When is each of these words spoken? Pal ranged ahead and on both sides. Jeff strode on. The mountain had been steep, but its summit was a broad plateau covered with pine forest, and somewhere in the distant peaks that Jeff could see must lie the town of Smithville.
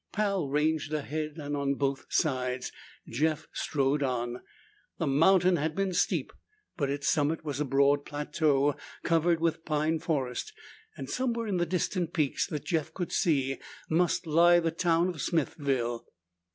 Pal 0.11 0.47
ranged 0.47 0.91
ahead 0.93 1.37
and 1.37 1.55
on 1.55 1.75
both 1.75 2.07
sides. 2.09 2.71
Jeff 3.07 3.45
strode 3.53 4.01
on. 4.01 4.41
The 4.97 5.05
mountain 5.05 5.57
had 5.57 5.75
been 5.75 5.93
steep, 5.93 6.33
but 6.75 6.89
its 6.89 7.07
summit 7.07 7.45
was 7.45 7.59
a 7.59 7.65
broad 7.65 8.03
plateau 8.03 8.75
covered 9.03 9.39
with 9.39 9.63
pine 9.63 9.99
forest, 9.99 10.53
and 10.97 11.07
somewhere 11.07 11.45
in 11.45 11.57
the 11.57 11.67
distant 11.67 12.13
peaks 12.13 12.47
that 12.47 12.65
Jeff 12.65 12.91
could 12.95 13.11
see 13.11 13.59
must 13.91 14.25
lie 14.25 14.59
the 14.59 14.71
town 14.71 15.07
of 15.09 15.21
Smithville. 15.21 16.07